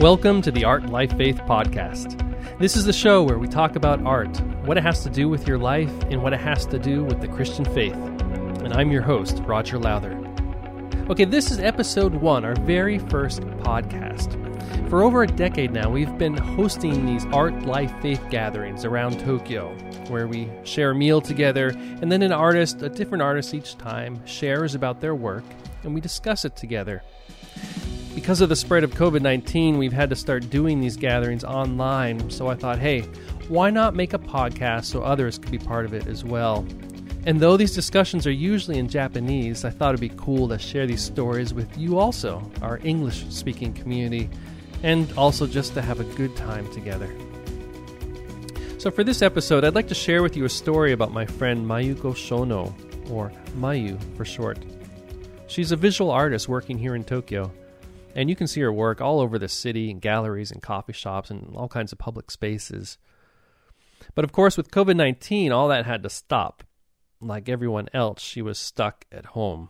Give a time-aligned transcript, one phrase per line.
[0.00, 2.58] Welcome to the Art Life Faith podcast.
[2.58, 4.34] This is the show where we talk about art,
[4.64, 7.20] what it has to do with your life, and what it has to do with
[7.20, 7.92] the Christian faith.
[7.92, 10.16] And I'm your host, Roger Lowther.
[11.10, 14.38] Okay, this is episode one, our very first podcast.
[14.88, 19.76] For over a decade now, we've been hosting these Art Life Faith gatherings around Tokyo,
[20.08, 24.24] where we share a meal together, and then an artist, a different artist each time,
[24.26, 25.44] shares about their work,
[25.82, 27.02] and we discuss it together
[28.20, 32.28] because of the spread of COVID 19, we've had to start doing these gatherings online.
[32.28, 33.00] So I thought, hey,
[33.48, 36.66] why not make a podcast so others could be part of it as well?
[37.24, 40.86] And though these discussions are usually in Japanese, I thought it'd be cool to share
[40.86, 44.28] these stories with you also, our English speaking community,
[44.82, 47.10] and also just to have a good time together.
[48.76, 51.66] So, for this episode, I'd like to share with you a story about my friend
[51.66, 52.74] Mayuko Shono,
[53.10, 54.58] or Mayu for short.
[55.46, 57.50] She's a visual artist working here in Tokyo.
[58.14, 61.30] And you can see her work all over the city in galleries and coffee shops
[61.30, 62.98] and all kinds of public spaces.
[64.14, 66.64] But of course, with COVID 19, all that had to stop.
[67.20, 69.68] Like everyone else, she was stuck at home.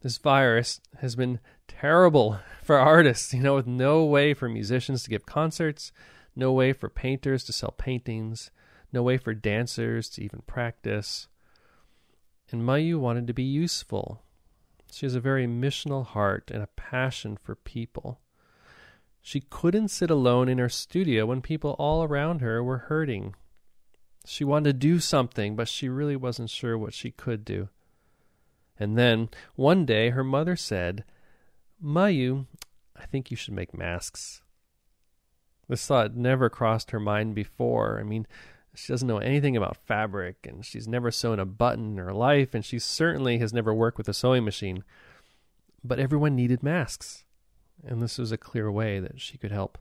[0.00, 5.10] This virus has been terrible for artists, you know, with no way for musicians to
[5.10, 5.92] give concerts,
[6.34, 8.50] no way for painters to sell paintings,
[8.92, 11.28] no way for dancers to even practice.
[12.50, 14.22] And Mayu wanted to be useful.
[14.92, 18.20] She has a very missional heart and a passion for people.
[19.22, 23.34] She couldn't sit alone in her studio when people all around her were hurting.
[24.26, 27.70] She wanted to do something, but she really wasn't sure what she could do.
[28.78, 31.04] And then, one day, her mother said,
[31.82, 32.46] Mayu,
[32.94, 34.42] I think you should make masks.
[35.68, 37.98] This thought never crossed her mind before.
[37.98, 38.26] I mean,
[38.74, 42.54] she doesn't know anything about fabric, and she's never sewn a button in her life,
[42.54, 44.82] and she certainly has never worked with a sewing machine.
[45.84, 47.24] But everyone needed masks,
[47.84, 49.78] and this was a clear way that she could help,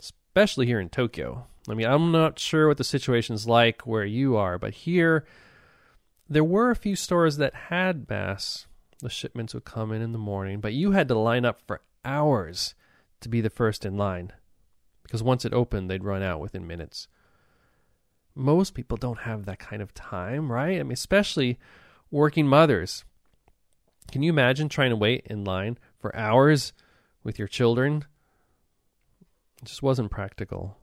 [0.00, 1.46] especially here in Tokyo.
[1.68, 5.24] I mean, I'm not sure what the situation's like where you are, but here,
[6.28, 8.66] there were a few stores that had masks.
[9.00, 11.82] The shipments would come in in the morning, but you had to line up for
[12.04, 12.74] hours
[13.20, 14.32] to be the first in line
[15.02, 17.08] because once it opened, they'd run out within minutes
[18.34, 20.78] most people don't have that kind of time, right?
[20.78, 21.58] I mean, especially
[22.10, 23.04] working mothers.
[24.10, 26.72] Can you imagine trying to wait in line for hours
[27.22, 28.04] with your children?
[29.62, 30.76] It just wasn't practical.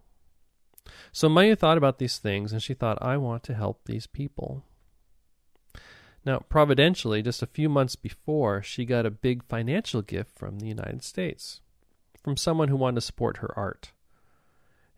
[1.11, 4.63] So Mayu thought about these things and she thought, I want to help these people.
[6.25, 10.67] Now, providentially, just a few months before, she got a big financial gift from the
[10.67, 11.61] United States,
[12.23, 13.91] from someone who wanted to support her art.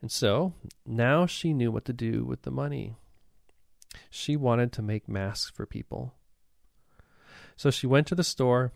[0.03, 0.51] And so
[0.85, 2.97] now she knew what to do with the money.
[4.09, 6.13] She wanted to make masks for people.
[7.55, 8.73] So she went to the store,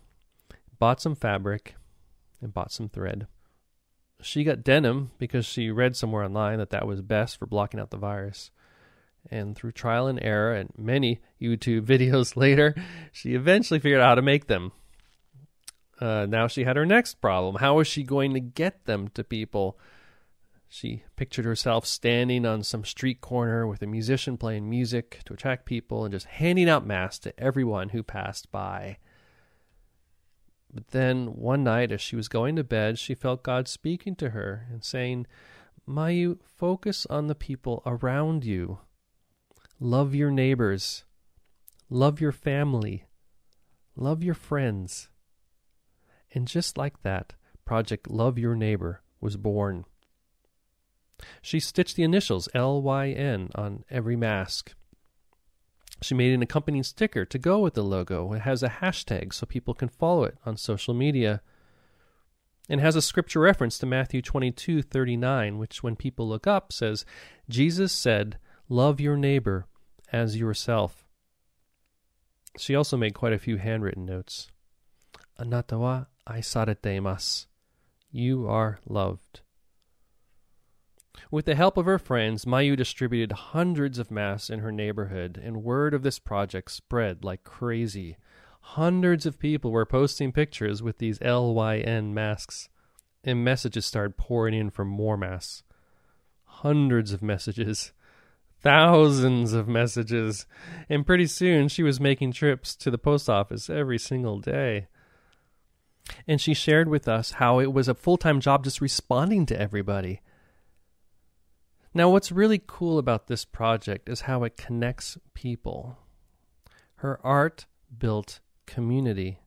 [0.78, 1.74] bought some fabric,
[2.40, 3.26] and bought some thread.
[4.22, 7.90] She got denim because she read somewhere online that that was best for blocking out
[7.90, 8.50] the virus.
[9.30, 12.74] And through trial and error and many YouTube videos later,
[13.12, 14.72] she eventually figured out how to make them.
[16.00, 17.56] Uh, now she had her next problem.
[17.56, 19.78] How was she going to get them to people?
[20.68, 25.64] She pictured herself standing on some street corner with a musician playing music to attract
[25.64, 28.98] people and just handing out masks to everyone who passed by.
[30.72, 34.30] But then one night, as she was going to bed, she felt God speaking to
[34.30, 35.26] her and saying,
[35.88, 38.80] Mayu, focus on the people around you.
[39.80, 41.04] Love your neighbors.
[41.88, 43.04] Love your family.
[43.96, 45.08] Love your friends.
[46.34, 47.32] And just like that,
[47.64, 49.86] Project Love Your Neighbor was born.
[51.42, 54.74] She stitched the initials LYN on every mask.
[56.00, 58.32] She made an accompanying sticker to go with the logo.
[58.32, 61.42] It has a hashtag so people can follow it on social media.
[62.68, 67.04] And has a scripture reference to Matthew 22:39, which when people look up says,
[67.48, 68.38] Jesus said,
[68.68, 69.66] "Love your neighbor
[70.12, 71.08] as yourself."
[72.58, 74.48] She also made quite a few handwritten notes.
[75.38, 77.46] Anata wa aisarete imasu.
[78.10, 79.40] You are loved.
[81.30, 85.62] With the help of her friends, Mayu distributed hundreds of masks in her neighborhood, and
[85.62, 88.16] word of this project spread like crazy.
[88.60, 92.68] Hundreds of people were posting pictures with these LYN masks,
[93.24, 95.62] and messages started pouring in for more masks.
[96.44, 97.92] Hundreds of messages.
[98.60, 100.46] Thousands of messages.
[100.88, 104.88] And pretty soon she was making trips to the post office every single day.
[106.26, 109.60] And she shared with us how it was a full time job just responding to
[109.60, 110.20] everybody.
[111.98, 115.98] Now, what's really cool about this project is how it connects people.
[116.98, 117.66] Her art
[117.98, 119.40] built community.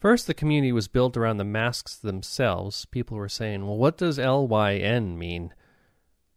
[0.00, 2.86] First, the community was built around the masks themselves.
[2.86, 5.54] People were saying, well, what does L Y N mean?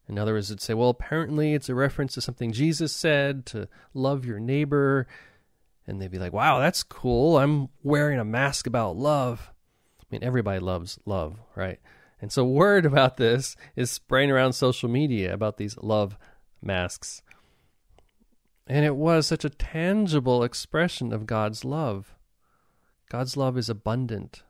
[0.07, 3.67] In other words, it'd say, well, apparently it's a reference to something Jesus said to
[3.95, 5.07] love your neighbor.
[5.87, 7.39] And they'd be like, wow, that's cool.
[7.39, 9.49] I'm wearing a mask about love.
[9.99, 11.79] I mean, everybody loves love, right?
[12.19, 16.17] And so, word about this is spraying around social media about these love
[16.61, 17.21] masks.
[18.65, 22.15] And it was such a tangible expression of God's love.
[23.09, 24.43] God's love is abundant.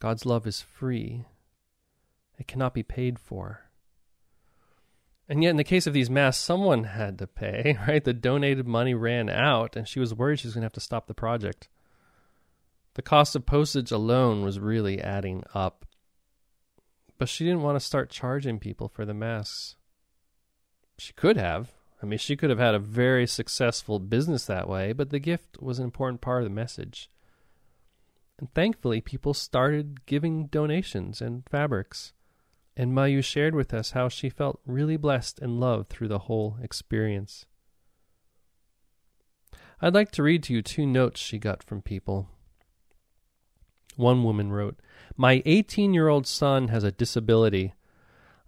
[0.00, 1.24] God's love is free.
[2.38, 3.68] It cannot be paid for.
[5.28, 8.02] And yet, in the case of these masks, someone had to pay, right?
[8.02, 10.80] The donated money ran out, and she was worried she was going to have to
[10.80, 11.68] stop the project.
[12.94, 15.84] The cost of postage alone was really adding up.
[17.18, 19.76] But she didn't want to start charging people for the masks.
[20.98, 21.72] She could have.
[22.02, 25.60] I mean, she could have had a very successful business that way, but the gift
[25.60, 27.10] was an important part of the message.
[28.38, 32.12] And thankfully, people started giving donations and fabrics.
[32.76, 36.56] And Mayu shared with us how she felt really blessed and loved through the whole
[36.62, 37.46] experience.
[39.80, 42.28] I'd like to read to you two notes she got from people.
[43.98, 44.80] One woman wrote,
[45.16, 47.74] My 18 year old son has a disability.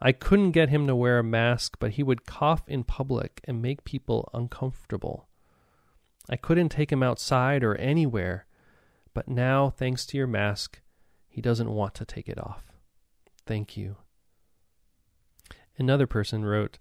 [0.00, 3.61] I couldn't get him to wear a mask, but he would cough in public and
[3.61, 5.29] make people uncomfortable.
[6.29, 8.47] I couldn't take him outside or anywhere
[9.12, 10.81] but now, thanks to your mask,
[11.29, 12.64] he doesn't want to take it off.
[13.47, 13.97] Thank you.
[15.76, 16.79] Another person wrote,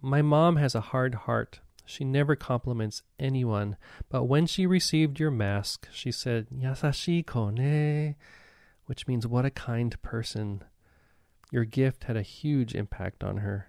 [0.00, 1.60] My mom has a hard heart.
[1.88, 3.78] She never compliments anyone,
[4.10, 8.14] but when she received your mask, she said, Yasashiko ne,
[8.84, 10.64] which means what a kind person.
[11.50, 13.68] Your gift had a huge impact on her.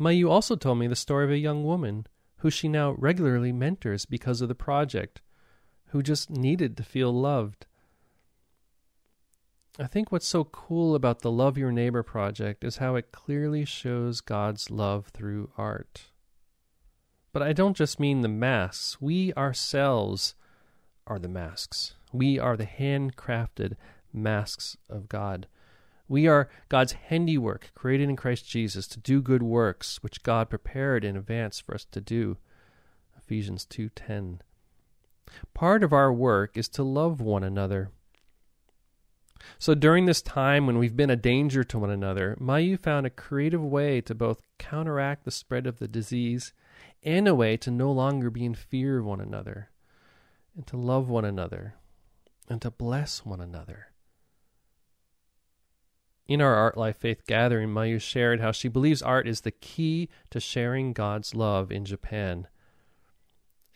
[0.00, 2.08] Mayu also told me the story of a young woman
[2.38, 5.20] who she now regularly mentors because of the project
[5.90, 7.66] who just needed to feel loved.
[9.78, 13.64] I think what's so cool about the Love Your Neighbor project is how it clearly
[13.64, 16.06] shows God's love through art.
[17.36, 20.34] But I don't just mean the masks, we ourselves
[21.06, 21.94] are the masks.
[22.10, 23.76] We are the handcrafted
[24.10, 25.46] masks of God.
[26.08, 31.04] We are God's handiwork, created in Christ Jesus to do good works, which God prepared
[31.04, 32.38] in advance for us to do.
[33.18, 34.40] Ephesians 2:10.
[35.52, 37.90] Part of our work is to love one another.
[39.58, 43.10] So during this time when we've been a danger to one another, Mayu found a
[43.10, 46.54] creative way to both counteract the spread of the disease
[47.02, 49.70] and a way to no longer be in fear of one another,
[50.56, 51.74] and to love one another,
[52.48, 53.88] and to bless one another.
[56.26, 60.08] In our Art Life Faith gathering, Mayu shared how she believes art is the key
[60.30, 62.48] to sharing God's love in Japan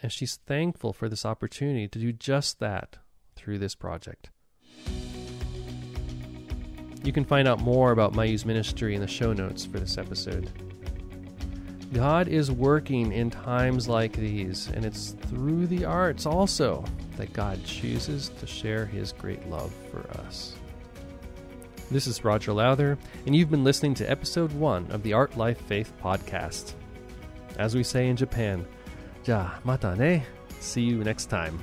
[0.03, 2.97] and she's thankful for this opportunity to do just that
[3.37, 4.31] through this project.
[7.03, 10.70] You can find out more about Mayu's ministry in the show notes for this episode.
[11.93, 16.85] God is working in times like these, and it's through the arts also
[17.17, 20.55] that God chooses to share his great love for us.
[21.91, 25.61] This is Roger Lowther, and you've been listening to episode one of the Art Life
[25.63, 26.75] Faith podcast.
[27.59, 28.65] As we say in Japan,
[29.25, 30.23] ja mata ne.
[30.61, 31.59] See you next time.